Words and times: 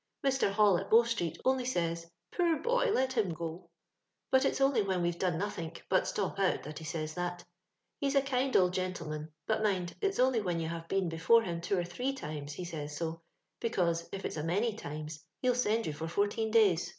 Mr. 0.25 0.49
Hall, 0.51 0.79
at 0.79 0.89
Bow 0.89 1.03
street, 1.03 1.37
only 1.45 1.63
says,• 1.63 2.05
Poor 2.35 2.57
boy, 2.57 2.85
let 2.91 3.13
him 3.13 3.35
ga' 3.35 3.59
But 4.31 4.45
it's 4.45 4.59
only 4.59 4.81
when 4.81 5.03
we've 5.03 5.19
done 5.19 5.37
nothink 5.37 5.85
but 5.89 6.07
stop 6.07 6.39
out 6.39 6.63
that 6.63 6.79
he 6.79 6.85
says 6.85 7.13
that 7.13 7.45
He's 7.99 8.15
a 8.15 8.23
kind 8.23 8.57
old 8.57 8.73
gentleman; 8.73 9.31
but 9.45 9.61
mind, 9.61 9.95
it's 10.01 10.17
only 10.17 10.41
when 10.41 10.59
you 10.59 10.69
have 10.69 10.87
been 10.87 11.07
before 11.07 11.43
him 11.43 11.61
two 11.61 11.77
or 11.77 11.83
three 11.85 12.13
times 12.13 12.53
he 12.53 12.65
says 12.65 12.97
so, 12.97 13.21
because 13.59 14.09
if 14.11 14.25
it's 14.25 14.37
a 14.37 14.43
many 14.43 14.73
times, 14.73 15.23
he'll 15.43 15.53
send 15.53 15.85
you 15.85 15.93
for 15.93 16.07
fourteen 16.07 16.49
days. 16.49 16.89